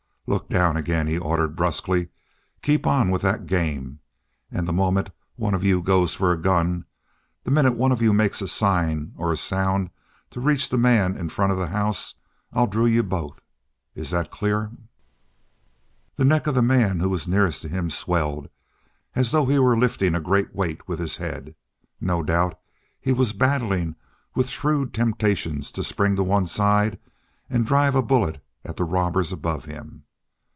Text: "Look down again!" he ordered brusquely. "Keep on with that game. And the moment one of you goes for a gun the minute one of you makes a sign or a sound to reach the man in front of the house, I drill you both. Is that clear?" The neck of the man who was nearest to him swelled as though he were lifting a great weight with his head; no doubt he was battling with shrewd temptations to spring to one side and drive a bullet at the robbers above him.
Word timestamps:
"Look 0.27 0.47
down 0.47 0.77
again!" 0.77 1.07
he 1.07 1.17
ordered 1.17 1.57
brusquely. 1.57 2.07
"Keep 2.61 2.87
on 2.87 3.09
with 3.09 3.21
that 3.23 3.47
game. 3.47 3.99
And 4.49 4.65
the 4.65 4.71
moment 4.71 5.09
one 5.35 5.53
of 5.53 5.63
you 5.65 5.81
goes 5.81 6.13
for 6.13 6.31
a 6.31 6.39
gun 6.41 6.85
the 7.43 7.51
minute 7.51 7.73
one 7.73 7.91
of 7.91 8.01
you 8.01 8.13
makes 8.13 8.41
a 8.41 8.47
sign 8.47 9.13
or 9.17 9.33
a 9.33 9.35
sound 9.35 9.89
to 10.29 10.39
reach 10.39 10.69
the 10.69 10.77
man 10.77 11.17
in 11.17 11.27
front 11.27 11.51
of 11.51 11.57
the 11.57 11.67
house, 11.67 12.15
I 12.53 12.65
drill 12.67 12.87
you 12.87 13.03
both. 13.03 13.41
Is 13.93 14.11
that 14.11 14.31
clear?" 14.31 14.71
The 16.15 16.23
neck 16.23 16.47
of 16.47 16.55
the 16.55 16.61
man 16.61 17.01
who 17.01 17.09
was 17.09 17.27
nearest 17.27 17.63
to 17.63 17.67
him 17.67 17.89
swelled 17.89 18.47
as 19.15 19.31
though 19.31 19.47
he 19.47 19.59
were 19.59 19.75
lifting 19.75 20.15
a 20.15 20.21
great 20.21 20.55
weight 20.55 20.87
with 20.87 20.99
his 20.99 21.17
head; 21.17 21.55
no 21.99 22.23
doubt 22.23 22.57
he 23.01 23.11
was 23.11 23.33
battling 23.33 23.95
with 24.33 24.47
shrewd 24.47 24.93
temptations 24.93 25.73
to 25.73 25.83
spring 25.83 26.15
to 26.15 26.23
one 26.23 26.45
side 26.47 26.99
and 27.49 27.65
drive 27.65 27.95
a 27.95 28.03
bullet 28.03 28.41
at 28.63 28.77
the 28.77 28.85
robbers 28.85 29.33
above 29.33 29.65
him. 29.65 30.03